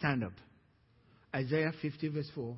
Stand 0.00 0.24
up. 0.24 0.32
Isaiah 1.36 1.72
50, 1.82 2.08
verse 2.08 2.30
4. 2.34 2.56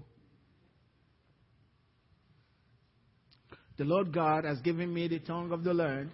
The 3.79 3.85
Lord 3.85 4.15
God 4.15 4.45
has 4.45 4.61
given 4.61 4.95
me 4.95 5.09
the 5.09 5.19
tongue 5.19 5.51
of 5.51 5.65
the 5.65 5.75
learned, 5.75 6.13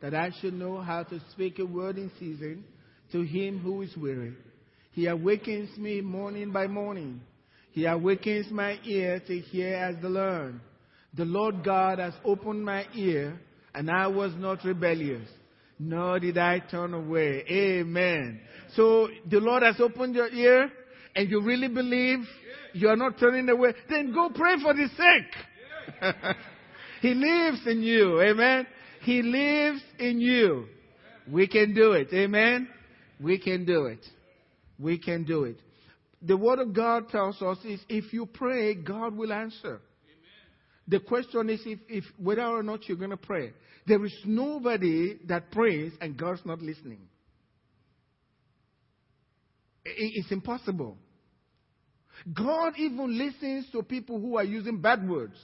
that 0.00 0.14
I 0.14 0.30
should 0.40 0.54
know 0.54 0.80
how 0.80 1.02
to 1.02 1.20
speak 1.30 1.58
a 1.58 1.66
word 1.66 1.98
in 1.98 2.10
season 2.18 2.64
to 3.12 3.22
him 3.22 3.58
who 3.58 3.82
is 3.82 3.94
weary. 3.98 4.32
He 4.92 5.08
awakens 5.08 5.76
me 5.76 6.00
morning 6.00 6.52
by 6.52 6.68
morning. 6.68 7.20
He 7.72 7.84
awakens 7.84 8.50
my 8.50 8.78
ear 8.84 9.20
to 9.26 9.38
hear 9.40 9.74
as 9.74 10.00
the 10.00 10.08
learned. 10.08 10.60
The 11.12 11.26
Lord 11.26 11.62
God 11.62 11.98
has 11.98 12.14
opened 12.24 12.64
my 12.64 12.86
ear, 12.94 13.38
and 13.74 13.90
I 13.90 14.06
was 14.06 14.32
not 14.38 14.64
rebellious, 14.64 15.28
nor 15.78 16.20
did 16.20 16.38
I 16.38 16.60
turn 16.60 16.94
away. 16.94 17.44
Amen. 17.48 18.40
So 18.74 19.08
the 19.28 19.38
Lord 19.38 19.62
has 19.62 19.80
opened 19.80 20.14
your 20.14 20.28
ear, 20.28 20.70
and 21.14 21.30
you 21.30 21.42
really 21.42 21.68
believe 21.68 22.20
you 22.72 22.88
are 22.88 22.96
not 22.96 23.18
turning 23.18 23.48
away. 23.48 23.74
Then 23.88 24.12
go 24.12 24.30
pray 24.34 24.56
for 24.62 24.74
the 24.74 24.88
sick. 24.96 26.12
he 27.02 27.14
lives 27.14 27.66
in 27.66 27.82
you. 27.82 28.20
Amen. 28.20 28.66
He 29.02 29.22
lives 29.22 29.82
in 29.98 30.20
you. 30.20 30.66
We 31.30 31.46
can 31.48 31.74
do 31.74 31.92
it. 31.92 32.08
Amen. 32.12 32.68
We 33.20 33.38
can 33.38 33.64
do 33.64 33.86
it. 33.86 34.04
We 34.78 34.98
can 34.98 35.24
do 35.24 35.44
it. 35.44 35.58
The 36.22 36.36
Word 36.36 36.60
of 36.60 36.72
God 36.72 37.08
tells 37.08 37.42
us 37.42 37.58
is 37.64 37.80
if 37.88 38.12
you 38.12 38.26
pray, 38.26 38.74
God 38.74 39.16
will 39.16 39.32
answer. 39.32 39.80
The 40.88 41.00
question 41.00 41.48
is 41.50 41.60
if, 41.64 41.78
if 41.88 42.04
whether 42.18 42.42
or 42.42 42.62
not 42.62 42.88
you're 42.88 42.96
going 42.96 43.10
to 43.10 43.16
pray. 43.16 43.52
There 43.86 44.04
is 44.04 44.14
nobody 44.24 45.18
that 45.26 45.50
prays 45.50 45.92
and 46.00 46.16
God's 46.16 46.42
not 46.44 46.60
listening. 46.60 47.00
It's 49.84 50.30
impossible. 50.30 50.96
God 52.32 52.74
even 52.76 53.18
listens 53.18 53.66
to 53.72 53.82
people 53.82 54.20
who 54.20 54.36
are 54.36 54.44
using 54.44 54.80
bad 54.80 55.08
words. 55.08 55.36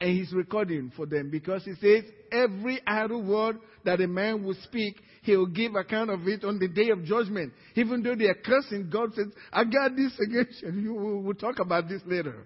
And 0.00 0.10
he's 0.10 0.32
recording 0.32 0.90
for 0.96 1.06
them 1.06 1.30
because 1.30 1.64
he 1.64 1.74
says, 1.74 2.02
every 2.32 2.80
idle 2.84 3.22
word 3.22 3.58
that 3.84 4.00
a 4.00 4.08
man 4.08 4.42
will 4.42 4.56
speak, 4.64 5.00
he 5.22 5.36
will 5.36 5.46
give 5.46 5.76
account 5.76 6.10
of 6.10 6.26
it 6.26 6.42
on 6.42 6.58
the 6.58 6.66
day 6.66 6.90
of 6.90 7.04
judgment. 7.04 7.52
Even 7.76 8.02
though 8.02 8.16
they 8.16 8.24
are 8.24 8.34
cursing, 8.34 8.90
God 8.90 9.14
says, 9.14 9.26
I 9.52 9.62
got 9.62 9.94
this 9.94 10.12
against 10.18 10.60
you. 10.62 11.22
We'll 11.22 11.34
talk 11.34 11.60
about 11.60 11.88
this 11.88 12.02
later. 12.04 12.44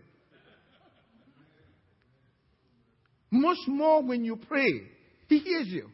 Much 3.30 3.58
more 3.66 4.02
when 4.02 4.24
you 4.24 4.36
pray, 4.36 4.82
He 5.28 5.38
hears 5.38 5.68
you. 5.68 5.90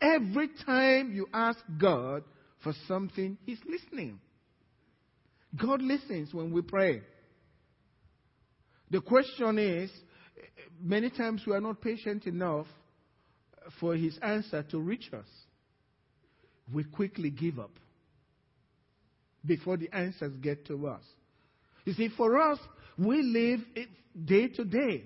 Every 0.00 0.48
time 0.64 1.12
you 1.12 1.28
ask 1.32 1.58
God 1.78 2.24
for 2.62 2.72
something, 2.88 3.36
He's 3.44 3.60
listening. 3.68 4.20
God 5.56 5.82
listens 5.82 6.32
when 6.32 6.52
we 6.52 6.62
pray. 6.62 7.02
The 8.90 9.00
question 9.00 9.58
is 9.58 9.90
many 10.80 11.10
times 11.10 11.42
we 11.46 11.52
are 11.52 11.60
not 11.60 11.80
patient 11.80 12.26
enough 12.26 12.66
for 13.78 13.94
His 13.94 14.18
answer 14.22 14.62
to 14.70 14.78
reach 14.78 15.12
us. 15.12 15.26
We 16.72 16.84
quickly 16.84 17.30
give 17.30 17.58
up 17.58 17.72
before 19.44 19.76
the 19.76 19.88
answers 19.92 20.32
get 20.40 20.66
to 20.66 20.86
us. 20.88 21.02
You 21.84 21.94
see, 21.94 22.08
for 22.16 22.38
us, 22.40 22.58
we 22.98 23.22
live 23.22 23.60
day 24.24 24.48
to 24.48 24.64
day. 24.64 25.04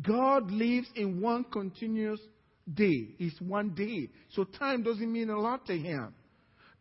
God 0.00 0.50
lives 0.50 0.88
in 0.96 1.20
one 1.20 1.44
continuous 1.44 2.20
day. 2.72 3.14
It's 3.18 3.40
one 3.40 3.70
day. 3.70 4.10
So 4.30 4.44
time 4.44 4.82
doesn't 4.82 5.12
mean 5.12 5.30
a 5.30 5.38
lot 5.38 5.66
to 5.66 5.76
Him. 5.76 6.14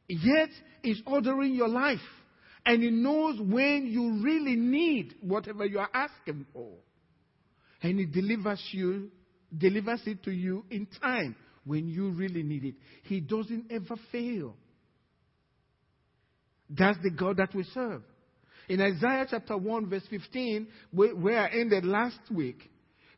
Yet, 0.07 0.49
He's 0.81 1.01
ordering 1.05 1.53
your 1.53 1.69
life. 1.69 1.99
And 2.65 2.81
He 2.81 2.89
knows 2.89 3.39
when 3.39 3.87
you 3.87 4.23
really 4.23 4.55
need 4.55 5.15
whatever 5.21 5.65
you 5.65 5.79
are 5.79 5.89
asking 5.93 6.45
for. 6.53 6.71
And 7.81 7.99
He 7.99 8.05
delivers 8.05 8.63
you, 8.71 9.11
delivers 9.55 10.01
it 10.05 10.23
to 10.23 10.31
you 10.31 10.65
in 10.69 10.87
time 11.01 11.35
when 11.65 11.87
you 11.87 12.09
really 12.11 12.43
need 12.43 12.65
it. 12.65 12.75
He 13.03 13.19
doesn't 13.19 13.65
ever 13.71 13.95
fail. 14.11 14.55
That's 16.69 16.97
the 17.03 17.11
God 17.11 17.37
that 17.37 17.53
we 17.53 17.63
serve. 17.73 18.01
In 18.69 18.81
Isaiah 18.81 19.27
chapter 19.29 19.57
1, 19.57 19.89
verse 19.89 20.03
15, 20.09 20.67
where 20.91 21.39
I 21.39 21.49
ended 21.49 21.85
last 21.85 22.19
week, 22.31 22.69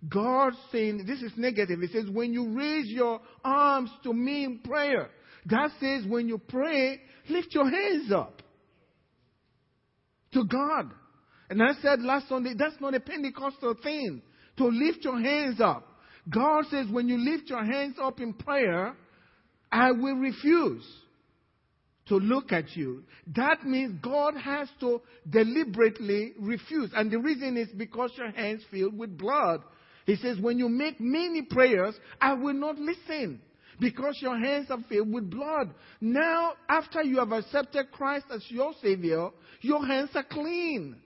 God 0.10 0.54
saying, 0.72 1.06
this 1.06 1.22
is 1.22 1.32
negative. 1.38 1.82
It 1.82 1.92
says, 1.92 2.06
when 2.12 2.34
you 2.34 2.56
raise 2.56 2.88
your 2.88 3.22
arms 3.44 3.90
to 4.04 4.14
me 4.14 4.44
in 4.44 4.60
prayer, 4.60 5.10
God 5.48 5.70
says 5.80 6.04
when 6.08 6.28
you 6.28 6.38
pray, 6.38 7.00
lift 7.30 7.54
your 7.54 7.70
hands 7.70 8.12
up 8.12 8.42
to 10.34 10.44
God. 10.44 10.92
And 11.50 11.62
I 11.62 11.74
said 11.82 12.02
last 12.02 12.28
Sunday, 12.28 12.54
that's 12.58 12.80
not 12.82 12.96
a 12.96 13.00
Pentecostal 13.00 13.76
thing 13.82 14.22
to 14.58 14.66
lift 14.66 15.04
your 15.04 15.20
hands 15.20 15.62
up. 15.62 15.88
God 16.30 16.66
says 16.72 16.88
when 16.92 17.08
you 17.08 17.18
lift 17.18 17.50
your 17.50 17.64
hands 17.64 17.96
up 18.02 18.20
in 18.20 18.34
prayer, 18.34 18.96
I 19.72 19.92
will 19.92 20.16
refuse 20.16 20.86
to 22.08 22.16
look 22.18 22.52
at 22.52 22.76
you. 22.76 23.04
That 23.36 23.66
means 23.66 24.00
God 24.02 24.36
has 24.38 24.68
to 24.80 25.02
deliberately 25.30 26.34
refuse. 26.40 26.92
And 26.96 27.12
the 27.12 27.20
reason 27.20 27.58
is 27.58 27.68
because 27.76 28.12
your 28.18 28.32
hands 28.32 28.64
filled 28.72 28.98
with 28.98 29.18
blood. 29.18 29.62
He 30.06 30.16
says, 30.18 30.38
when 30.40 30.60
you 30.60 30.70
make 30.70 31.00
many 31.00 31.42
prayers, 31.42 31.96
I 32.22 32.34
will 32.34 32.54
not 32.54 32.78
listen 32.78 33.42
because 33.80 34.16
your 34.22 34.38
hands 34.38 34.68
are 34.70 34.84
filled 34.88 35.12
with 35.12 35.30
blood. 35.30 35.74
Now, 36.00 36.54
after 36.70 37.04
you 37.04 37.20
have 37.20 37.32
accepted 37.32 37.92
Christ 37.92 38.26
as 38.34 38.44
your 38.50 38.74
Savior, 38.82 39.30
your 39.62 39.86
hands 39.86 40.12
are 40.16 40.24
clean. 40.24 40.98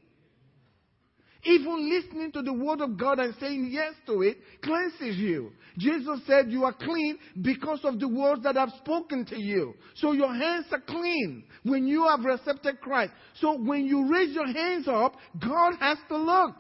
Even 1.46 1.90
listening 1.90 2.34
to 2.34 2.42
the 2.42 2.52
Word 2.52 2.82
of 2.82 2.98
God 2.98 3.20
and 3.20 3.34
saying 3.40 3.70
yes 3.72 3.94
to 4.08 4.22
it 4.24 4.38
cleanses 4.62 5.18
you. 5.18 5.54
Jesus 5.78 6.20
said 6.28 6.52
you 6.52 6.66
are 6.66 6.74
clean 6.74 7.18
because 7.42 7.80
of 7.86 7.98
the 7.98 8.10
words 8.10 8.44
that 8.44 8.58
I've 8.58 8.74
spoken 8.84 9.24
to 9.28 9.40
you. 9.40 9.74
So 9.96 10.12
your 10.12 10.34
hands 10.34 10.66
are 10.74 10.82
clean 10.82 11.46
when 11.64 11.88
you 11.88 12.06
have 12.06 12.26
accepted 12.26 12.82
Christ. 12.82 13.14
So 13.40 13.58
when 13.58 13.86
you 13.86 14.12
raise 14.12 14.36
your 14.36 14.48
hands 14.48 14.90
up, 14.90 15.14
God 15.42 15.76
has 15.80 15.98
to 16.10 16.18
look 16.18 16.56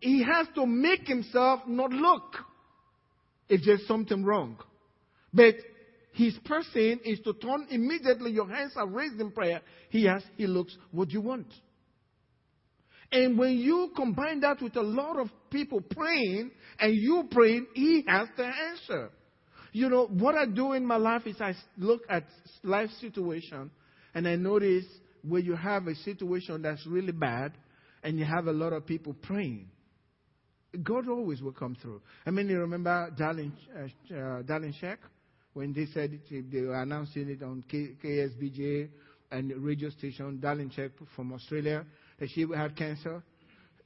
he 0.00 0.22
has 0.24 0.46
to 0.54 0.66
make 0.66 1.06
himself 1.06 1.60
not 1.66 1.90
look 1.90 2.36
if 3.48 3.60
there's 3.64 3.86
something 3.86 4.24
wrong. 4.24 4.56
But 5.32 5.54
his 6.12 6.36
person 6.44 7.00
is 7.04 7.20
to 7.20 7.34
turn 7.34 7.66
immediately 7.70 8.32
your 8.32 8.48
hands 8.48 8.72
are 8.76 8.86
raised 8.86 9.20
in 9.20 9.30
prayer. 9.30 9.60
He 9.90 10.04
has, 10.06 10.22
he 10.36 10.46
looks, 10.46 10.76
what 10.90 11.08
do 11.08 11.14
you 11.14 11.20
want? 11.20 11.46
And 13.12 13.38
when 13.38 13.56
you 13.58 13.90
combine 13.96 14.40
that 14.40 14.62
with 14.62 14.76
a 14.76 14.82
lot 14.82 15.18
of 15.18 15.28
people 15.50 15.80
praying 15.80 16.50
and 16.78 16.94
you 16.94 17.24
praying, 17.30 17.66
he 17.74 18.04
has 18.06 18.28
the 18.36 18.44
answer. 18.44 19.10
You 19.72 19.88
know, 19.88 20.06
what 20.06 20.34
I 20.34 20.46
do 20.46 20.72
in 20.72 20.84
my 20.86 20.96
life 20.96 21.26
is 21.26 21.40
I 21.40 21.54
look 21.76 22.02
at 22.08 22.24
life 22.62 22.90
situation 23.00 23.70
and 24.14 24.26
I 24.26 24.36
notice 24.36 24.84
where 25.22 25.40
you 25.40 25.54
have 25.54 25.86
a 25.86 25.94
situation 25.96 26.62
that's 26.62 26.86
really 26.86 27.12
bad 27.12 27.52
and 28.02 28.18
you 28.18 28.24
have 28.24 28.46
a 28.46 28.52
lot 28.52 28.72
of 28.72 28.86
people 28.86 29.14
praying. 29.22 29.68
God 30.82 31.08
always 31.08 31.42
will 31.42 31.52
come 31.52 31.76
through. 31.80 32.00
I 32.24 32.30
mean, 32.30 32.48
you 32.48 32.60
remember 32.60 33.10
Darlene, 33.18 33.52
uh, 33.76 33.84
uh, 34.14 34.42
Darlene 34.42 34.74
Zschech 34.80 34.98
when 35.52 35.72
they 35.72 35.86
said 35.86 36.12
it, 36.12 36.50
they 36.52 36.60
were 36.60 36.80
announcing 36.80 37.28
it 37.28 37.42
on 37.42 37.64
K- 37.68 37.96
KSBJ 38.02 38.88
and 39.32 39.52
radio 39.64 39.90
station, 39.90 40.38
Darlene 40.42 40.72
Zschech 40.72 40.92
from 41.16 41.32
Australia, 41.32 41.84
that 42.18 42.28
she 42.30 42.46
had 42.54 42.76
cancer. 42.76 43.22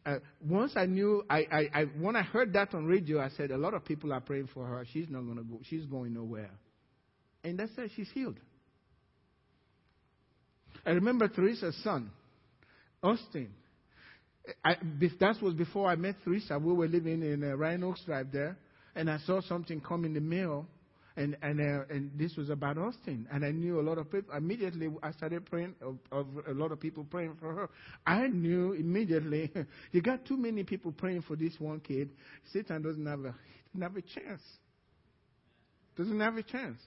Uh, 0.05 0.17
once 0.47 0.73
I 0.77 0.85
knew, 0.85 1.25
I, 1.31 1.39
I, 1.51 1.81
I, 1.81 1.85
when 1.99 2.17
I 2.17 2.23
heard 2.23 2.53
that 2.53 2.75
on 2.75 2.85
radio, 2.85 3.21
I 3.21 3.31
said, 3.31 3.51
a 3.51 3.57
lot 3.57 3.73
of 3.73 3.85
people 3.85 4.13
are 4.13 4.21
praying 4.21 4.51
for 4.53 4.67
her. 4.67 4.85
She's 4.93 5.09
not 5.09 5.23
going 5.23 5.39
to 5.39 5.43
go. 5.43 5.61
She's 5.63 5.87
going 5.87 6.13
nowhere. 6.13 6.51
And 7.43 7.59
that's 7.59 7.73
it. 7.79 7.91
She's 7.97 8.11
healed. 8.13 8.37
I 10.85 10.91
remember 10.91 11.29
Teresa's 11.29 11.77
son, 11.83 12.11
Austin. 13.03 13.49
I, 14.65 14.77
that 15.21 15.37
was 15.41 15.55
before 15.55 15.89
I 15.89 15.97
met 15.97 16.17
Teresa. 16.25 16.59
We 16.59 16.73
were 16.73 16.89
living 16.89 17.23
in 17.23 17.43
uh, 17.43 17.57
Ryan 17.57 17.85
Oaks 17.85 18.03
Drive 18.05 18.31
there, 18.31 18.57
and 18.95 19.11
I 19.11 19.19
saw 19.19 19.41
something 19.41 19.81
come 19.81 20.05
in 20.05 20.13
the 20.13 20.21
mail, 20.21 20.67
and 21.17 21.37
and 21.43 21.61
uh, 21.61 21.85
and 21.89 22.11
this 22.19 22.37
was 22.37 22.51
about 22.51 22.77
Austin, 22.77 23.27
and 23.33 23.45
I 23.45 23.53
knew 23.53 23.81
a 23.81 23.83
lot 23.83 23.97
of 23.97 24.11
people. 24.11 24.35
Immediately, 24.35 24.91
I 25.03 25.13
started 25.13 25.47
praying 25.47 25.75
of, 25.81 25.97
of 26.13 26.27
a 26.47 26.53
lot 26.53 26.73
of 26.73 26.81
people 26.81 27.05
praying 27.05 27.37
for 27.41 27.55
her. 27.55 27.71
I 28.07 28.27
knew 28.27 28.73
immediately 28.73 29.51
you 29.93 30.03
got 30.03 30.27
too 30.27 30.37
many 30.37 30.63
people 30.63 30.93
praying 30.93 31.23
for 31.23 31.37
this 31.37 31.55
one 31.59 31.81
kid. 31.81 32.11
Satan 32.53 32.83
doesn't 32.83 33.07
have 33.07 33.21
a 33.21 33.35
doesn't 33.73 33.83
have 33.83 33.97
a 33.97 34.03
chance. 34.03 34.43
Doesn't 35.97 36.21
have 36.21 36.37
a 36.37 36.43
chance. 36.43 36.79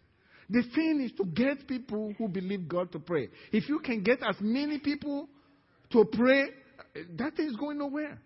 The 0.50 0.63
thing 0.75 1.01
is 1.04 1.12
to 1.18 1.25
get 1.25 1.68
people 1.68 2.13
who 2.18 2.27
believe 2.27 2.68
God 2.68 2.92
to 2.92 3.00
pray. 3.00 3.30
If 3.51 3.68
you 3.68 3.80
can 3.80 4.04
get 4.04 4.19
as 4.21 4.36
many 4.39 4.80
people 4.80 5.27
to 5.92 6.06
pray 6.06 6.50
that 7.18 7.39
is 7.39 7.56
going 7.56 7.77
nowhere. 7.77 8.19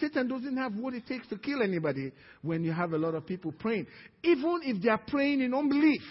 Satan 0.00 0.26
doesn't 0.28 0.56
have 0.56 0.74
what 0.74 0.94
it 0.94 1.06
takes 1.06 1.28
to 1.28 1.38
kill 1.38 1.62
anybody 1.62 2.12
when 2.42 2.64
you 2.64 2.72
have 2.72 2.92
a 2.92 2.98
lot 2.98 3.14
of 3.14 3.26
people 3.26 3.52
praying, 3.52 3.86
even 4.22 4.60
if 4.64 4.82
they 4.82 4.88
are 4.88 5.00
praying 5.06 5.40
in 5.40 5.54
unbelief. 5.54 6.02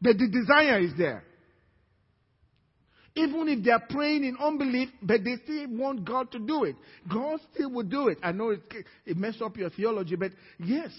But 0.00 0.16
the 0.16 0.28
desire 0.28 0.80
is 0.80 0.92
there. 0.96 1.24
Even 3.14 3.48
if 3.48 3.64
they 3.64 3.70
are 3.70 3.82
praying 3.90 4.24
in 4.24 4.36
unbelief, 4.40 4.88
but 5.02 5.22
they 5.24 5.36
still 5.44 5.76
want 5.76 6.04
God 6.04 6.30
to 6.32 6.38
do 6.38 6.64
it. 6.64 6.76
God 7.12 7.40
still 7.52 7.70
will 7.70 7.82
do 7.82 8.08
it. 8.08 8.18
I 8.22 8.32
know 8.32 8.50
it, 8.50 8.62
it 9.04 9.16
messed 9.16 9.42
up 9.42 9.56
your 9.56 9.68
theology, 9.70 10.16
but 10.16 10.30
yes. 10.58 10.90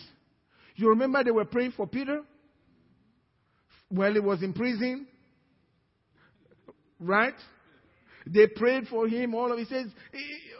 You 0.75 0.89
remember 0.89 1.23
they 1.23 1.31
were 1.31 1.45
praying 1.45 1.73
for 1.75 1.87
Peter? 1.87 2.21
While 3.89 4.13
he 4.13 4.19
was 4.19 4.43
in 4.43 4.53
prison? 4.53 5.07
Right? 6.99 7.33
They 8.25 8.47
prayed 8.47 8.87
for 8.87 9.07
him. 9.07 9.33
All 9.35 9.51
of 9.51 9.59
it 9.59 9.67
says, 9.67 9.87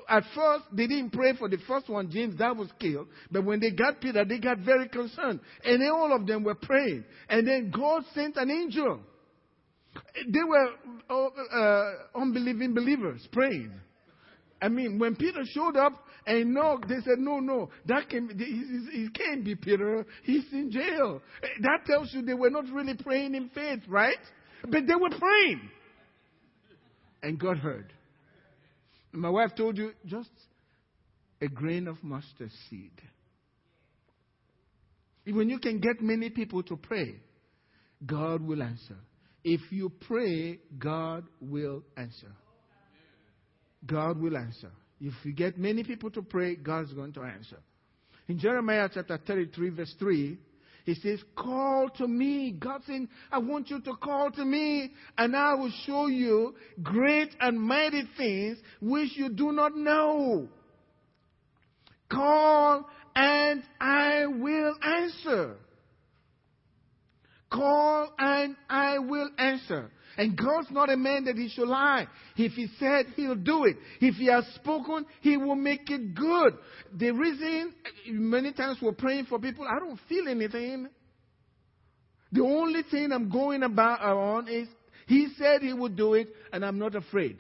at 0.10 0.24
first, 0.36 0.66
they 0.74 0.88
didn't 0.88 1.12
pray 1.12 1.34
for 1.38 1.48
the 1.48 1.58
first 1.68 1.90
one, 1.90 2.12
James, 2.12 2.38
that 2.40 2.56
was 2.56 2.70
killed. 2.80 3.08
But 3.32 3.46
when 3.46 3.60
they 3.60 3.72
got 3.72 4.02
Peter, 4.02 4.26
they 4.26 4.40
got 4.40 4.60
very 4.60 4.90
concerned. 4.90 5.40
And 5.64 5.82
all 5.90 6.14
of 6.14 6.28
them 6.28 6.44
were 6.44 6.56
praying. 6.56 7.06
And 7.30 7.48
then 7.48 7.72
God 7.72 8.04
sent 8.14 8.36
an 8.38 8.50
angel. 8.50 9.00
They 10.28 10.44
were 10.48 10.70
uh, 11.10 11.28
uh, 11.28 11.94
unbelieving 12.16 12.74
believers 12.74 13.28
praying. 13.32 13.72
I 14.62 14.70
mean, 14.70 15.00
when 15.00 15.16
Peter 15.16 15.42
showed 15.54 15.76
up 15.76 15.94
and 16.26 16.54
knocked, 16.54 16.88
they 16.88 17.00
said, 17.04 17.18
"No, 17.18 17.40
no, 17.40 17.70
that 17.88 18.10
can 18.10 18.30
he, 18.38 19.00
he 19.00 19.10
can't 19.10 19.44
be 19.44 19.56
Peter. 19.56 20.06
He's 20.24 20.46
in 20.52 20.72
jail." 20.72 21.22
That 21.62 21.80
tells 21.86 22.14
you 22.14 22.22
they 22.22 22.36
were 22.36 22.52
not 22.52 22.66
really 22.72 22.94
praying 22.94 23.34
in 23.34 23.50
faith, 23.50 23.82
right? 23.88 24.20
But 24.62 24.86
they 24.88 24.96
were 24.96 25.10
praying, 25.10 25.70
and 27.24 27.40
God 27.40 27.58
heard. 27.58 27.94
My 29.12 29.30
wife 29.30 29.52
told 29.56 29.78
you 29.78 29.92
just 30.06 30.30
a 31.42 31.48
grain 31.48 31.88
of 31.88 32.04
mustard 32.04 32.52
seed. 32.70 32.92
When 35.26 35.50
you 35.50 35.60
can 35.60 35.80
get 35.80 36.02
many 36.02 36.30
people 36.30 36.64
to 36.64 36.78
pray, 36.78 37.16
God 38.06 38.42
will 38.42 38.64
answer. 38.64 38.98
If 39.44 39.62
you 39.72 39.92
pray, 40.08 40.60
God 40.78 41.26
will 41.40 41.84
answer. 41.98 42.32
God 43.86 44.20
will 44.20 44.38
answer. 44.38 44.72
If 45.00 45.14
you 45.24 45.34
get 45.34 45.58
many 45.58 45.84
people 45.84 46.12
to 46.12 46.22
pray, 46.22 46.56
God's 46.56 46.94
going 46.94 47.14
to 47.14 47.24
answer. 47.24 47.58
In 48.28 48.40
Jeremiah 48.40 48.90
chapter 48.94 49.20
33, 49.26 49.70
verse 49.70 49.96
3, 50.00 50.38
he 50.86 50.96
says, 50.96 51.20
Call 51.36 51.90
to 51.98 52.08
me. 52.08 52.52
God 52.52 52.82
saying, 52.88 53.10
I 53.32 53.38
want 53.38 53.70
you 53.70 53.82
to 53.82 53.96
call 53.96 54.32
to 54.32 54.46
me, 54.46 54.92
and 55.18 55.36
I 55.36 55.54
will 55.54 55.72
show 55.86 56.08
you 56.08 56.56
great 56.82 57.36
and 57.40 57.60
mighty 57.60 58.04
things 58.18 58.58
which 58.82 59.16
you 59.16 59.30
do 59.30 59.52
not 59.52 59.76
know. 59.76 60.48
Call 62.10 62.86
and 63.16 63.64
I 63.80 64.26
will 64.26 64.76
answer. 64.82 65.58
Call 67.52 68.14
and 68.18 68.56
I 68.70 69.00
will 69.00 69.30
answer. 69.38 69.92
And 70.18 70.38
God's 70.38 70.70
not 70.72 70.90
a 70.90 70.98
man 70.98 71.26
that 71.26 71.36
he 71.38 71.50
should 71.50 71.68
lie. 71.68 72.08
If 72.36 72.54
he 72.54 72.68
said, 72.80 73.08
he'll 73.16 73.36
do 73.36 73.66
it. 73.66 73.78
If 74.00 74.16
he 74.16 74.28
has 74.28 74.46
spoken, 74.56 75.06
he 75.22 75.38
will 75.38 75.56
make 75.56 75.90
it 75.90 76.14
good. 76.16 76.58
The 76.94 77.12
reason 77.12 77.74
many 78.08 78.52
times 78.54 78.78
we're 78.82 78.92
praying 78.92 79.26
for 79.26 79.40
people, 79.40 79.66
I 79.66 79.80
don't 79.80 80.00
feel 80.10 80.28
anything. 80.28 80.90
The 82.32 82.42
only 82.42 82.84
thing 82.90 83.12
I'm 83.12 83.30
going 83.30 83.64
about 83.64 84.02
uh, 84.02 84.16
on 84.16 84.48
is 84.48 84.68
he 85.08 85.28
said 85.38 85.62
he 85.62 85.74
would 85.74 85.98
do 85.98 86.14
it, 86.14 86.30
and 86.54 86.64
I'm 86.64 86.80
not 86.80 86.96
afraid. 86.96 87.38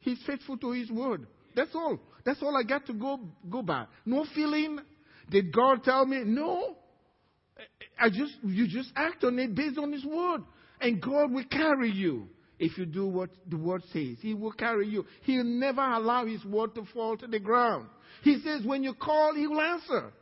He's 0.00 0.18
faithful 0.26 0.56
to 0.58 0.72
his 0.72 0.90
word. 0.90 1.26
That's 1.56 1.74
all. 1.74 1.98
That's 2.24 2.40
all 2.42 2.56
I 2.56 2.62
got 2.62 2.86
to 2.86 2.92
go 2.92 3.20
go 3.50 3.62
by. 3.62 3.86
No 4.06 4.26
feeling. 4.34 4.78
Did 5.30 5.52
God 5.52 5.82
tell 5.82 6.06
me? 6.06 6.22
No. 6.24 6.76
I 8.00 8.08
just, 8.08 8.34
you 8.42 8.66
just 8.68 8.90
act 8.96 9.24
on 9.24 9.38
it 9.38 9.54
based 9.54 9.78
on 9.78 9.92
His 9.92 10.04
word. 10.04 10.42
And 10.80 11.00
God 11.00 11.32
will 11.32 11.44
carry 11.50 11.90
you 11.90 12.28
if 12.58 12.78
you 12.78 12.86
do 12.86 13.06
what 13.06 13.30
the 13.48 13.56
word 13.56 13.82
says. 13.92 14.16
He 14.20 14.34
will 14.34 14.52
carry 14.52 14.88
you. 14.88 15.04
He'll 15.22 15.44
never 15.44 15.82
allow 15.82 16.26
His 16.26 16.44
word 16.44 16.74
to 16.76 16.84
fall 16.92 17.16
to 17.16 17.26
the 17.26 17.38
ground. 17.38 17.88
He 18.22 18.40
says, 18.40 18.64
when 18.64 18.82
you 18.82 18.94
call, 18.94 19.34
He 19.34 19.46
will 19.46 19.60
answer. 19.60 20.12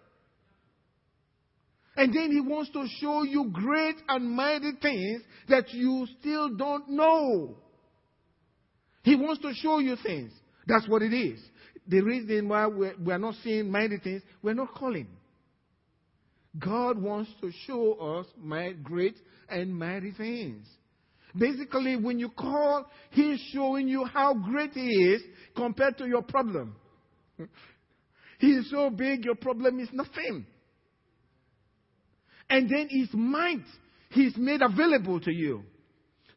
And 1.96 2.14
then 2.14 2.30
He 2.30 2.40
wants 2.40 2.70
to 2.72 2.86
show 3.00 3.22
you 3.22 3.50
great 3.52 3.96
and 4.08 4.30
mighty 4.30 4.72
things 4.80 5.22
that 5.48 5.72
you 5.72 6.06
still 6.20 6.54
don't 6.54 6.90
know. 6.90 7.56
He 9.02 9.14
wants 9.14 9.40
to 9.42 9.52
show 9.54 9.78
you 9.78 9.96
things. 10.02 10.32
That's 10.66 10.88
what 10.88 11.02
it 11.02 11.14
is. 11.14 11.40
The 11.88 12.00
reason 12.00 12.48
why 12.48 12.66
we're, 12.66 12.94
we're 12.98 13.18
not 13.18 13.34
seeing 13.44 13.70
mighty 13.70 13.98
things, 13.98 14.22
we're 14.42 14.54
not 14.54 14.74
calling. 14.74 15.06
God 16.58 17.00
wants 17.00 17.30
to 17.40 17.50
show 17.66 18.18
us 18.18 18.26
my 18.40 18.72
great 18.72 19.16
and 19.48 19.76
mighty 19.76 20.12
things. 20.12 20.66
Basically, 21.36 21.96
when 21.96 22.18
you 22.18 22.30
call, 22.30 22.86
He's 23.10 23.40
showing 23.52 23.88
you 23.88 24.04
how 24.04 24.34
great 24.34 24.72
He 24.72 24.88
is 24.88 25.22
compared 25.54 25.98
to 25.98 26.06
your 26.06 26.22
problem. 26.22 26.76
he 28.38 28.48
is 28.48 28.70
so 28.70 28.90
big, 28.90 29.24
your 29.24 29.34
problem 29.34 29.80
is 29.80 29.88
nothing. 29.92 30.46
And 32.48 32.70
then 32.70 32.88
His 32.90 33.08
might, 33.12 33.64
He's 34.10 34.36
made 34.36 34.62
available 34.62 35.20
to 35.20 35.32
you 35.32 35.62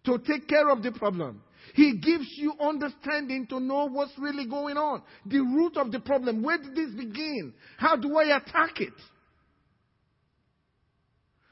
to 0.06 0.18
take 0.18 0.48
care 0.48 0.70
of 0.70 0.84
the 0.84 0.92
problem. 0.92 1.44
He 1.76 1.98
gives 1.98 2.28
you 2.36 2.54
understanding 2.60 3.46
to 3.48 3.60
know 3.60 3.88
what's 3.88 4.18
really 4.18 4.48
going 4.48 4.78
on. 4.78 5.04
The 5.26 5.40
root 5.40 5.78
of 5.78 5.92
the 5.92 6.00
problem. 6.00 6.42
Where 6.42 6.58
did 6.58 6.76
this 6.76 6.92
begin? 6.92 7.54
How 7.78 7.96
do 7.96 8.18
I 8.18 8.38
attack 8.38 8.80
it? 8.82 8.94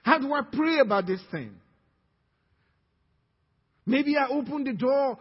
How 0.07 0.19
do 0.19 0.33
I 0.33 0.39
pray 0.41 0.79
about 0.79 1.05
this 1.05 1.19
thing? 1.31 1.51
Maybe 3.85 4.15
I 4.15 4.27
open 4.29 4.63
the 4.63 4.71
door 4.71 5.19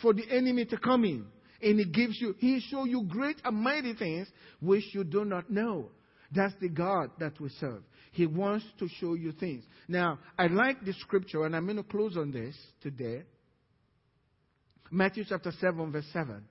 for 0.00 0.14
the 0.14 0.22
enemy 0.30 0.64
to 0.66 0.78
come 0.78 1.04
in. 1.04 1.26
And 1.60 1.80
he 1.80 1.84
gives 1.84 2.20
you, 2.20 2.36
he 2.38 2.60
show 2.60 2.84
you 2.84 3.02
great 3.02 3.42
and 3.44 3.56
mighty 3.56 3.94
things 3.94 4.28
which 4.60 4.84
you 4.94 5.02
do 5.02 5.24
not 5.24 5.50
know. 5.50 5.90
That's 6.30 6.54
the 6.60 6.68
God 6.68 7.10
that 7.18 7.40
we 7.40 7.48
serve. 7.58 7.82
He 8.12 8.26
wants 8.26 8.64
to 8.78 8.86
show 9.00 9.14
you 9.14 9.32
things. 9.32 9.64
Now, 9.88 10.20
I 10.38 10.46
like 10.46 10.84
the 10.84 10.92
scripture, 10.92 11.44
and 11.44 11.56
I'm 11.56 11.64
going 11.64 11.76
to 11.78 11.82
close 11.82 12.16
on 12.16 12.30
this 12.30 12.54
today. 12.80 13.24
Matthew 14.88 15.24
chapter 15.28 15.50
7, 15.50 15.90
verse 15.90 16.06
7, 16.12 16.44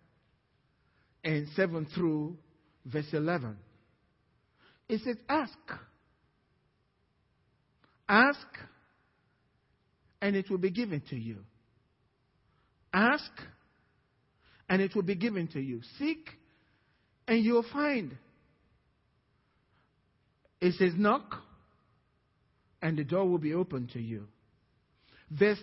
and 1.23 1.47
7 1.55 1.87
through 1.95 2.35
verse 2.85 3.13
11. 3.13 3.55
It 4.89 4.99
says, 5.05 5.15
Ask, 5.29 5.57
Ask, 8.09 8.47
and 10.21 10.35
it 10.35 10.49
will 10.49 10.57
be 10.57 10.71
given 10.71 11.01
to 11.09 11.15
you. 11.15 11.37
Ask, 12.93 13.31
and 14.69 14.81
it 14.81 14.95
will 14.95 15.03
be 15.03 15.15
given 15.15 15.47
to 15.49 15.59
you. 15.59 15.81
Seek, 15.99 16.29
and 17.27 17.43
you'll 17.43 17.65
find. 17.71 18.17
It 20.61 20.73
says, 20.73 20.93
Knock, 20.95 21.35
and 22.81 22.97
the 22.97 23.03
door 23.03 23.29
will 23.29 23.37
be 23.37 23.53
open 23.53 23.87
to 23.93 23.99
you. 23.99 24.27
Verse 25.29 25.61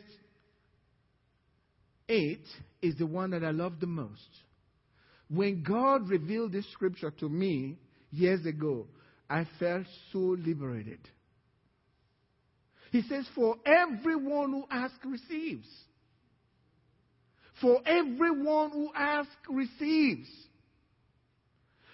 8 2.08 2.40
is 2.82 2.96
the 2.96 3.06
one 3.06 3.30
that 3.30 3.42
I 3.42 3.50
love 3.50 3.80
the 3.80 3.86
most. 3.86 4.20
When 5.28 5.62
God 5.62 6.08
revealed 6.08 6.52
this 6.52 6.70
scripture 6.72 7.10
to 7.10 7.28
me 7.28 7.78
years 8.10 8.44
ago, 8.44 8.86
I 9.28 9.46
felt 9.58 9.86
so 10.12 10.18
liberated. 10.18 11.00
He 12.94 13.02
says, 13.08 13.26
For 13.34 13.56
everyone 13.66 14.52
who 14.52 14.64
asks 14.70 15.04
receives. 15.04 15.66
For 17.60 17.80
everyone 17.84 18.70
who 18.70 18.90
asks 18.94 19.34
receives. 19.50 20.28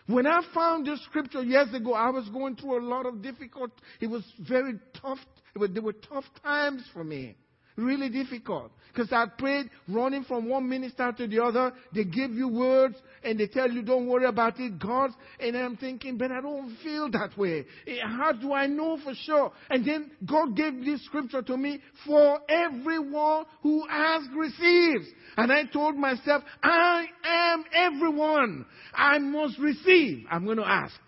When 0.07 0.27
I 0.27 0.43
found 0.53 0.87
this 0.87 1.03
scripture 1.05 1.43
years 1.43 1.73
ago, 1.73 1.95
I 1.95 2.11
was 2.11 2.29
going 2.29 2.57
through 2.57 2.81
a 2.81 2.85
lot 2.87 3.07
of 3.07 3.23
difficult, 3.23 3.71
it 3.99 4.09
was 4.09 4.23
very 4.47 4.75
tough, 5.01 5.21
was, 5.57 5.71
there 5.73 5.81
were 5.81 5.95
tough 5.95 6.27
times 6.43 6.83
for 6.93 7.03
me. 7.03 7.35
Really 7.81 8.11
difficult. 8.11 8.71
Because 8.93 9.13
I 9.13 9.27
prayed 9.39 9.71
running 9.89 10.25
from 10.25 10.49
one 10.49 10.69
minister 10.69 11.13
to 11.17 11.27
the 11.27 11.43
other. 11.43 11.73
They 11.95 12.05
give 12.05 12.33
you 12.33 12.49
words 12.49 12.97
and 13.23 13.39
they 13.39 13.47
tell 13.47 13.71
you 13.71 13.83
don't 13.83 14.07
worry 14.07 14.27
about 14.27 14.59
it. 14.59 14.79
God. 14.79 15.11
And 15.39 15.57
I'm 15.57 15.77
thinking, 15.77 16.19
but 16.19 16.31
I 16.31 16.41
don't 16.41 16.77
feel 16.83 17.11
that 17.13 17.39
way. 17.39 17.65
How 18.03 18.33
do 18.33 18.53
I 18.53 18.67
know 18.67 18.99
for 19.03 19.15
sure? 19.15 19.53
And 19.71 19.87
then 19.87 20.11
God 20.29 20.57
gave 20.57 20.85
this 20.85 21.05
scripture 21.07 21.41
to 21.41 21.57
me. 21.57 21.81
For 22.05 22.41
everyone 22.49 23.45
who 23.63 23.87
asks 23.89 24.29
receives. 24.37 25.07
And 25.37 25.53
I 25.53 25.65
told 25.73 25.97
myself, 25.97 26.43
I 26.63 27.07
am 27.25 27.65
everyone. 27.75 28.67
I 28.93 29.19
must 29.19 29.59
receive. 29.59 30.27
I'm 30.31 30.45
going 30.45 30.59
to 30.59 30.69
ask. 30.69 31.01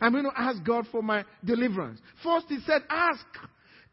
I'm 0.00 0.12
going 0.12 0.24
to 0.24 0.40
ask 0.40 0.64
God 0.64 0.86
for 0.90 1.02
my 1.02 1.24
deliverance. 1.44 2.00
First, 2.24 2.46
He 2.48 2.58
said, 2.66 2.82
ask. 2.88 3.24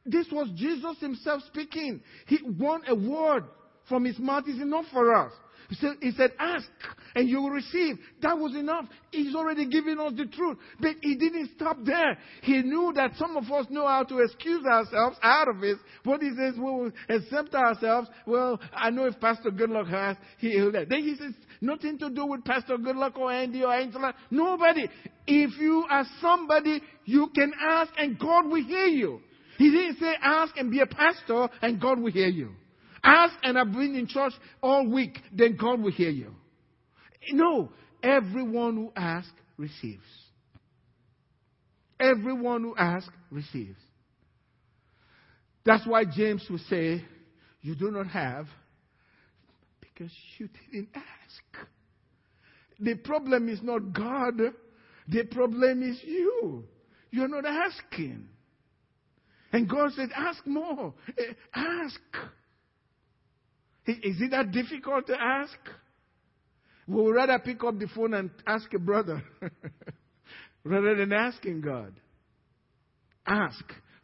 This 0.06 0.28
was 0.32 0.50
Jesus 0.56 0.98
himself 1.00 1.42
speaking. 1.48 2.02
He 2.28 2.40
want 2.44 2.86
a 2.88 2.96
word 2.96 3.46
from 3.88 4.06
his 4.06 4.20
mouth 4.20 4.48
is 4.48 4.62
enough 4.62 4.86
for 4.92 5.14
us. 5.16 5.32
He 5.70 5.76
said, 5.76 5.96
he 6.02 6.12
said, 6.12 6.32
ask 6.40 6.68
and 7.16 7.28
you 7.28 7.42
will 7.42 7.50
receive. 7.50 7.98
That 8.22 8.38
was 8.38 8.56
enough. 8.56 8.86
He's 9.12 9.34
already 9.34 9.66
given 9.68 10.00
us 10.00 10.14
the 10.16 10.26
truth. 10.26 10.58
But 10.80 10.96
he 11.02 11.16
didn't 11.16 11.52
stop 11.56 11.78
there. 11.84 12.18
He 12.42 12.62
knew 12.62 12.92
that 12.96 13.16
some 13.18 13.38
of 13.38 13.46
us 13.52 13.66
know 13.70 13.88
how 13.88 14.04
to 14.04 14.20
excuse 14.20 14.66
ourselves 14.66 15.18
out 15.24 15.48
of 15.48 15.64
it. 15.64 15.78
But 16.04 16.22
he 16.22 16.32
says, 16.38 16.56
we 16.56 16.64
will 16.64 16.92
accept 17.10 17.56
ourselves. 17.56 18.10
Well, 18.28 18.60
I 18.74 18.90
know 18.90 19.06
if 19.06 19.20
Pastor 19.20 19.52
Goodluck 19.52 19.90
has, 19.90 20.18
he, 20.38 20.60
will 20.60 20.72
Then 20.72 20.88
he 20.90 21.16
says, 21.16 21.34
nothing 21.62 21.98
to 22.00 22.10
do 22.10 22.26
with 22.26 22.44
Pastor 22.44 22.78
Goodluck 22.78 23.18
or 23.18 23.32
Andy 23.32 23.64
or 23.64 23.74
Angela. 23.74 24.14
Nobody. 24.30 24.90
If 25.26 25.60
you 25.60 25.86
are 25.90 26.06
somebody, 26.22 26.82
you 27.06 27.30
can 27.34 27.52
ask 27.60 27.92
and 27.98 28.20
God 28.20 28.48
will 28.48 28.64
hear 28.64 28.88
you. 28.88 29.22
He 29.58 29.70
didn't 29.72 30.00
say 30.00 30.14
ask 30.22 30.56
and 30.58 30.72
be 30.72 30.80
a 30.80 30.86
pastor 30.86 31.50
and 31.62 31.80
God 31.80 32.00
will 32.00 32.12
hear 32.12 32.28
you. 32.28 32.52
Ask 33.04 33.34
and 33.44 33.58
I've 33.58 33.72
been 33.72 33.96
in 33.96 34.08
church 34.08 34.34
all 34.62 34.90
week, 34.90 35.20
then 35.32 35.58
God 35.60 35.82
will 35.82 35.92
hear 35.92 36.10
you. 36.10 36.34
No, 37.32 37.70
everyone 38.02 38.76
who 38.76 38.92
asks 38.96 39.32
receives. 39.58 40.04
Everyone 42.00 42.64
who 42.64 42.76
asks 42.78 43.14
receives. 43.30 43.78
That's 45.66 45.86
why 45.88 46.04
James 46.06 46.46
would 46.50 46.62
say, 46.62 47.04
You 47.62 47.76
do 47.76 47.92
not 47.92 48.08
have 48.08 48.48
because 49.80 50.12
you 50.38 50.50
didn't 50.72 50.90
ask. 50.96 51.68
The 52.80 52.96
problem 52.96 53.48
is 53.48 53.60
not 53.62 53.94
God, 53.94 54.42
the 55.08 55.24
problem 55.32 55.84
is 55.84 56.00
you. 56.04 56.66
You're 57.12 57.28
not 57.28 57.46
asking. 57.46 58.28
And 59.54 59.70
God 59.70 59.92
said, 59.96 60.10
Ask 60.16 60.46
more. 60.48 60.94
Eh, 61.18 61.34
ask. 61.54 62.00
Is 63.86 64.20
it 64.20 64.32
that 64.32 64.52
difficult 64.52 65.08
to 65.08 65.16
ask? 65.20 65.58
We 66.88 67.02
would 67.02 67.16
rather 67.16 67.38
pick 67.40 67.64
up 67.64 67.78
the 67.78 67.88
phone 67.96 68.14
and 68.16 68.32
ask 68.48 68.74
a 68.74 68.80
brother 68.80 69.24
rather 70.64 70.96
than 70.96 71.14
asking 71.14 71.62
God. 71.62 71.94
Ask. 73.26 73.64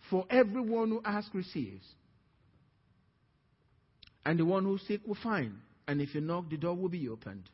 For 0.10 0.26
everyone 0.30 0.90
who 0.90 1.02
asks 1.04 1.34
receives. 1.34 1.86
And 4.26 4.40
the 4.40 4.46
one 4.46 4.66
who 4.66 4.78
seeks 4.78 5.06
will 5.06 5.18
find. 5.22 5.56
And 5.88 6.02
if 6.02 6.14
you 6.14 6.22
knock, 6.22 6.50
the 6.50 6.58
door 6.58 6.76
will 6.76 6.90
be 6.90 7.10
opened. 7.10 7.50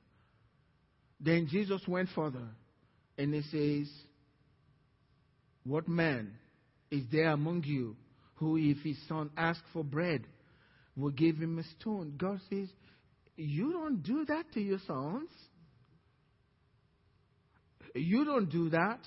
Then 1.20 1.48
Jesus 1.50 1.82
went 1.88 2.10
further 2.14 2.48
and 3.18 3.34
he 3.34 3.42
says, 3.42 3.90
What 5.64 5.88
man 5.88 6.34
is 6.92 7.04
there 7.12 7.30
among 7.30 7.63
you 7.63 7.96
who, 8.36 8.58
if 8.58 8.77
his 8.84 8.98
son 9.08 9.30
asks 9.38 9.63
for 9.74 9.84
bread, 9.84 10.25
will 10.96 11.12
give 11.12 11.38
him 11.38 11.60
a 11.60 11.63
stone. 11.80 12.13
God 12.18 12.39
says, 12.50 12.70
You 13.36 13.72
don't 13.72 14.04
do 14.04 14.25
that 14.25 14.51
to 14.54 14.62
your 14.62 14.80
sons. 14.86 15.30
You 17.94 18.25
don't 18.25 18.50
do 18.50 18.70
that. 18.70 19.00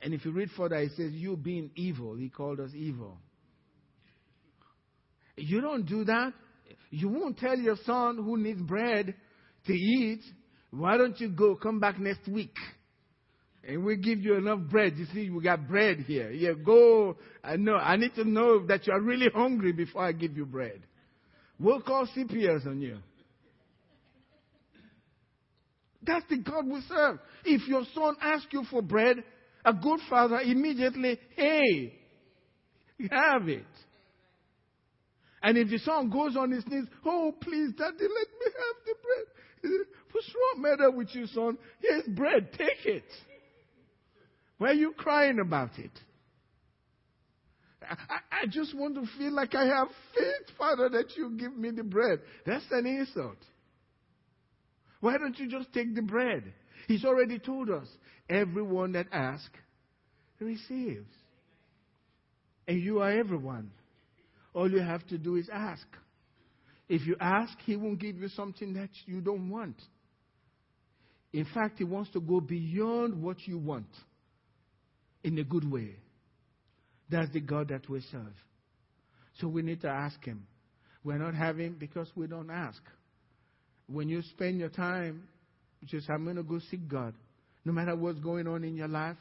And 0.00 0.12
if 0.12 0.24
you 0.24 0.32
read 0.32 0.50
further, 0.56 0.76
it 0.76 0.92
says, 0.96 1.12
You 1.12 1.36
being 1.36 1.70
evil, 1.76 2.14
he 2.16 2.28
called 2.28 2.60
us 2.60 2.70
evil. 2.74 3.18
You 5.36 5.60
don't 5.60 5.86
do 5.86 6.04
that. 6.04 6.32
You 6.90 7.08
won't 7.08 7.38
tell 7.38 7.56
your 7.56 7.76
son 7.84 8.16
who 8.16 8.36
needs 8.36 8.60
bread 8.62 9.14
to 9.66 9.72
eat, 9.72 10.22
Why 10.70 10.96
don't 10.96 11.18
you 11.20 11.28
go? 11.28 11.56
Come 11.56 11.80
back 11.80 11.98
next 11.98 12.28
week. 12.28 12.56
And 13.66 13.84
we'll 13.84 13.96
give 13.96 14.20
you 14.20 14.34
enough 14.34 14.60
bread. 14.70 14.94
You 14.96 15.06
see, 15.12 15.30
we 15.30 15.42
got 15.42 15.66
bread 15.66 16.00
here. 16.00 16.30
Yeah, 16.30 16.52
go. 16.52 17.16
I 17.42 17.56
know. 17.56 17.76
I 17.76 17.96
need 17.96 18.14
to 18.16 18.24
know 18.24 18.66
that 18.66 18.86
you 18.86 18.92
are 18.92 19.00
really 19.00 19.28
hungry 19.34 19.72
before 19.72 20.04
I 20.04 20.12
give 20.12 20.36
you 20.36 20.44
bread. 20.44 20.80
We'll 21.58 21.80
call 21.80 22.06
CPS 22.06 22.66
on 22.66 22.80
you. 22.80 22.98
That's 26.02 26.24
the 26.28 26.38
God 26.38 26.66
we 26.66 26.82
serve. 26.88 27.18
If 27.44 27.66
your 27.66 27.84
son 27.94 28.16
asks 28.20 28.48
you 28.52 28.64
for 28.70 28.82
bread, 28.82 29.24
a 29.64 29.72
good 29.72 30.00
father 30.10 30.40
immediately, 30.40 31.18
hey, 31.34 31.94
have 33.10 33.48
it. 33.48 33.64
And 35.42 35.56
if 35.56 35.70
the 35.70 35.78
son 35.78 36.10
goes 36.10 36.36
on 36.36 36.50
his 36.50 36.66
knees, 36.66 36.84
oh, 37.04 37.34
please, 37.40 37.72
daddy, 37.76 37.96
let 38.00 38.00
me 38.00 38.46
have 38.46 38.76
the 38.86 38.94
bread. 39.02 39.86
What's 40.12 40.34
wrong 40.34 40.62
matter 40.62 40.90
with 40.90 41.14
you, 41.14 41.26
son? 41.26 41.58
Here's 41.80 42.06
bread, 42.08 42.50
take 42.52 42.84
it. 42.84 43.04
Why 44.58 44.70
are 44.70 44.74
you 44.74 44.92
crying 44.96 45.40
about 45.40 45.78
it? 45.78 45.90
I, 47.82 48.42
I 48.42 48.46
just 48.46 48.74
want 48.74 48.94
to 48.94 49.04
feel 49.18 49.32
like 49.32 49.54
I 49.54 49.66
have 49.66 49.88
faith, 50.14 50.56
Father, 50.56 50.88
that 50.90 51.16
you 51.16 51.36
give 51.36 51.56
me 51.56 51.70
the 51.70 51.82
bread. 51.82 52.20
That's 52.46 52.64
an 52.70 52.86
insult. 52.86 53.36
Why 55.00 55.18
don't 55.18 55.38
you 55.38 55.48
just 55.48 55.72
take 55.72 55.94
the 55.94 56.02
bread? 56.02 56.44
He's 56.88 57.04
already 57.04 57.38
told 57.38 57.70
us 57.70 57.86
everyone 58.28 58.92
that 58.92 59.06
asks 59.12 59.58
receives. 60.40 61.10
And 62.66 62.80
you 62.80 63.00
are 63.00 63.10
everyone. 63.10 63.70
All 64.54 64.70
you 64.70 64.80
have 64.80 65.06
to 65.08 65.18
do 65.18 65.36
is 65.36 65.48
ask. 65.52 65.86
If 66.88 67.06
you 67.06 67.16
ask, 67.20 67.56
He 67.64 67.76
won't 67.76 67.98
give 67.98 68.16
you 68.16 68.28
something 68.28 68.74
that 68.74 68.90
you 69.06 69.20
don't 69.20 69.50
want. 69.50 69.76
In 71.32 71.46
fact, 71.52 71.78
He 71.78 71.84
wants 71.84 72.10
to 72.12 72.20
go 72.20 72.40
beyond 72.40 73.22
what 73.22 73.46
you 73.46 73.58
want 73.58 73.88
in 75.24 75.38
a 75.38 75.44
good 75.44 75.70
way. 75.70 75.96
That's 77.10 77.32
the 77.32 77.40
God 77.40 77.68
that 77.68 77.88
we 77.88 78.00
serve. 78.12 78.34
So 79.40 79.48
we 79.48 79.62
need 79.62 79.80
to 79.82 79.88
ask 79.88 80.22
Him. 80.24 80.46
We're 81.02 81.18
not 81.18 81.34
having 81.34 81.72
because 81.72 82.08
we 82.14 82.26
don't 82.26 82.50
ask. 82.50 82.80
When 83.86 84.08
you 84.08 84.22
spend 84.22 84.60
your 84.60 84.70
time, 84.70 85.24
just 85.84 86.08
I'm 86.08 86.24
going 86.24 86.36
to 86.36 86.42
go 86.42 86.60
seek 86.70 86.88
God. 86.88 87.14
No 87.64 87.72
matter 87.72 87.96
what's 87.96 88.18
going 88.20 88.46
on 88.46 88.64
in 88.64 88.76
your 88.76 88.88
life, 88.88 89.16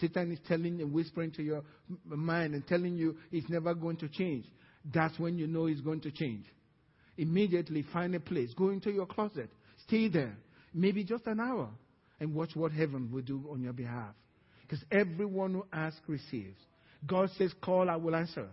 Satan 0.00 0.32
is 0.32 0.38
telling 0.46 0.80
and 0.80 0.92
whispering 0.92 1.32
to 1.32 1.42
your 1.42 1.62
mind 2.04 2.54
and 2.54 2.66
telling 2.66 2.96
you 2.96 3.16
it's 3.30 3.48
never 3.48 3.74
going 3.74 3.96
to 3.98 4.08
change. 4.08 4.46
That's 4.92 5.18
when 5.18 5.36
you 5.36 5.46
know 5.46 5.66
it's 5.66 5.80
going 5.80 6.00
to 6.02 6.10
change. 6.10 6.46
Immediately 7.18 7.84
find 7.92 8.14
a 8.14 8.20
place. 8.20 8.52
Go 8.56 8.70
into 8.70 8.90
your 8.90 9.06
closet. 9.06 9.50
Stay 9.86 10.08
there. 10.08 10.36
Maybe 10.72 11.04
just 11.04 11.26
an 11.26 11.40
hour. 11.40 11.68
And 12.18 12.34
watch 12.34 12.50
what 12.54 12.72
heaven 12.72 13.10
will 13.12 13.22
do 13.22 13.48
on 13.50 13.62
your 13.62 13.72
behalf. 13.72 14.14
Because 14.70 14.84
everyone 14.92 15.54
who 15.54 15.66
asks 15.72 16.00
receives. 16.06 16.56
God 17.04 17.28
says, 17.36 17.52
Call, 17.60 17.90
I 17.90 17.96
will 17.96 18.14
answer. 18.14 18.46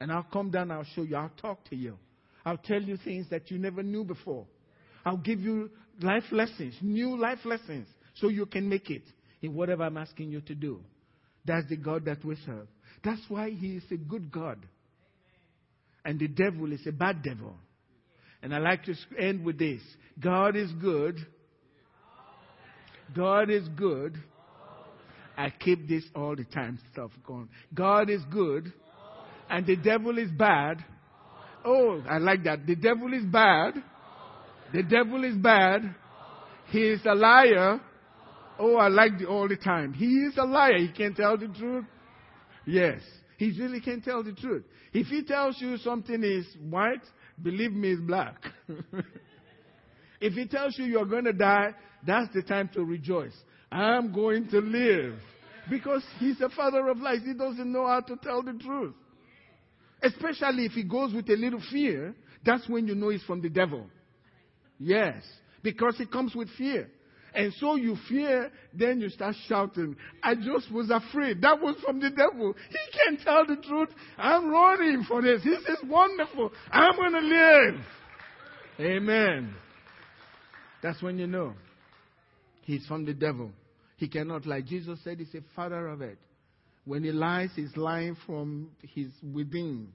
And 0.00 0.10
I'll 0.10 0.26
come 0.32 0.50
down, 0.50 0.72
I'll 0.72 0.86
show 0.96 1.02
you, 1.02 1.14
I'll 1.14 1.30
talk 1.40 1.64
to 1.70 1.76
you. 1.76 1.96
I'll 2.44 2.56
tell 2.56 2.82
you 2.82 2.96
things 2.96 3.28
that 3.30 3.48
you 3.48 3.58
never 3.58 3.80
knew 3.84 4.02
before. 4.02 4.44
I'll 5.04 5.18
give 5.18 5.38
you 5.38 5.70
life 6.00 6.24
lessons, 6.32 6.74
new 6.80 7.16
life 7.16 7.38
lessons, 7.44 7.86
so 8.16 8.28
you 8.28 8.44
can 8.46 8.68
make 8.68 8.90
it 8.90 9.04
in 9.40 9.54
whatever 9.54 9.84
I'm 9.84 9.96
asking 9.96 10.30
you 10.30 10.40
to 10.40 10.54
do. 10.56 10.80
That's 11.44 11.68
the 11.68 11.76
God 11.76 12.06
that 12.06 12.24
we 12.24 12.34
serve. 12.44 12.66
That's 13.04 13.22
why 13.28 13.50
He 13.50 13.76
is 13.76 13.84
a 13.92 13.96
good 13.96 14.32
God. 14.32 14.58
And 16.04 16.18
the 16.18 16.26
devil 16.26 16.72
is 16.72 16.84
a 16.88 16.92
bad 16.92 17.22
devil. 17.22 17.54
And 18.42 18.52
I 18.52 18.58
like 18.58 18.82
to 18.84 18.94
end 19.16 19.44
with 19.44 19.60
this 19.60 19.80
God 20.18 20.56
is 20.56 20.72
good. 20.72 21.24
God 23.14 23.48
is 23.48 23.68
good 23.76 24.16
I 25.36 25.50
keep 25.50 25.88
this 25.88 26.04
all 26.14 26.36
the 26.36 26.44
time 26.44 26.78
stuff 26.92 27.10
going. 27.26 27.48
God 27.74 28.10
is 28.10 28.22
good 28.30 28.72
and 29.48 29.66
the 29.66 29.76
devil 29.76 30.18
is 30.18 30.30
bad. 30.30 30.84
Oh, 31.64 32.02
I 32.08 32.18
like 32.18 32.44
that. 32.44 32.66
The 32.66 32.76
devil 32.76 33.12
is 33.12 33.24
bad. 33.24 33.74
The 34.72 34.82
devil 34.82 35.24
is 35.24 35.36
bad. 35.36 35.94
He 36.70 36.80
is 36.80 37.00
a 37.04 37.14
liar. 37.14 37.80
Oh, 38.58 38.76
I 38.76 38.88
like 38.88 39.18
the 39.18 39.26
all 39.26 39.48
the 39.48 39.56
time. 39.56 39.92
He 39.92 40.06
is 40.06 40.36
a 40.36 40.44
liar. 40.44 40.78
He 40.78 40.88
can't 40.88 41.16
tell 41.16 41.36
the 41.36 41.48
truth. 41.48 41.84
Yes. 42.66 43.00
He 43.38 43.52
really 43.60 43.80
can't 43.80 44.04
tell 44.04 44.22
the 44.22 44.32
truth. 44.32 44.64
If 44.92 45.08
he 45.08 45.22
tells 45.22 45.60
you 45.60 45.76
something 45.78 46.22
is 46.22 46.46
white, 46.68 47.02
believe 47.42 47.72
me, 47.72 47.92
it's 47.92 48.00
black. 48.00 48.36
if 50.20 50.34
he 50.34 50.46
tells 50.46 50.78
you 50.78 50.84
you're 50.84 51.06
going 51.06 51.24
to 51.24 51.32
die, 51.32 51.72
that's 52.06 52.32
the 52.34 52.42
time 52.42 52.70
to 52.74 52.84
rejoice. 52.84 53.34
I'm 53.72 54.12
going 54.12 54.48
to 54.48 54.58
live. 54.58 55.14
Because 55.70 56.02
he's 56.18 56.40
a 56.40 56.50
father 56.50 56.88
of 56.88 56.98
lies. 56.98 57.20
He 57.24 57.34
doesn't 57.34 57.72
know 57.72 57.86
how 57.86 58.00
to 58.00 58.16
tell 58.16 58.42
the 58.42 58.52
truth. 58.52 58.94
Especially 60.02 60.66
if 60.66 60.72
he 60.72 60.82
goes 60.82 61.14
with 61.14 61.28
a 61.30 61.36
little 61.36 61.62
fear, 61.70 62.14
that's 62.44 62.68
when 62.68 62.86
you 62.86 62.94
know 62.94 63.08
he's 63.08 63.22
from 63.22 63.40
the 63.40 63.48
devil. 63.48 63.86
Yes. 64.78 65.22
Because 65.62 65.96
he 65.96 66.06
comes 66.06 66.34
with 66.34 66.48
fear. 66.58 66.90
And 67.34 67.52
so 67.54 67.76
you 67.76 67.96
fear, 68.10 68.50
then 68.74 69.00
you 69.00 69.08
start 69.08 69.36
shouting, 69.48 69.96
I 70.22 70.34
just 70.34 70.70
was 70.70 70.90
afraid. 70.90 71.40
That 71.40 71.60
was 71.62 71.76
from 71.82 71.98
the 71.98 72.10
devil. 72.10 72.54
He 72.68 72.98
can't 72.98 73.20
tell 73.22 73.46
the 73.46 73.56
truth. 73.56 73.88
I'm 74.18 74.50
running 74.50 75.04
for 75.08 75.22
this. 75.22 75.42
This 75.42 75.60
is 75.60 75.78
wonderful. 75.88 76.50
I'm 76.70 76.94
going 76.96 77.12
to 77.12 77.20
live. 77.20 77.80
Amen. 78.80 79.54
That's 80.82 81.00
when 81.00 81.18
you 81.18 81.26
know. 81.26 81.54
He's 82.64 82.84
from 82.86 83.06
the 83.06 83.14
devil. 83.14 83.50
He 84.02 84.08
cannot 84.08 84.46
lie. 84.46 84.62
Jesus 84.62 84.98
said 85.04 85.20
he's 85.20 85.32
a 85.32 85.42
father 85.54 85.86
of 85.86 86.02
it. 86.02 86.18
When 86.84 87.04
he 87.04 87.12
lies, 87.12 87.50
he's 87.54 87.76
lying 87.76 88.16
from 88.26 88.72
his 88.80 89.06
within. 89.32 89.92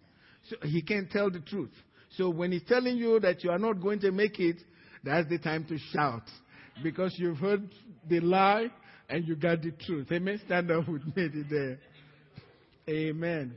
So 0.50 0.56
he 0.64 0.82
can't 0.82 1.12
tell 1.12 1.30
the 1.30 1.42
truth. 1.42 1.74
So 2.12 2.30
when 2.30 2.54
he's 2.54 2.64
telling 2.70 2.96
you 2.96 3.20
that 3.20 3.44
you 3.44 3.50
are 3.52 3.60
not 3.60 3.82
going 3.82 4.00
to 4.00 4.14
make 4.14 4.40
it, 4.40 4.56
That's 5.04 5.28
the 5.28 5.40
time 5.40 5.66
to 5.66 5.78
shout 5.94 6.24
because 6.82 7.16
you've 7.18 7.38
heard 7.38 7.68
the 8.08 8.22
lie 8.22 8.68
and 9.10 9.28
you 9.28 9.36
got 9.36 9.62
the 9.62 9.72
truth. 9.72 10.10
Amen. 10.10 10.40
Stand 10.46 10.72
up 10.72 10.88
with 10.88 11.04
me 11.14 11.28
today. 11.28 11.78
Amen. 12.90 13.56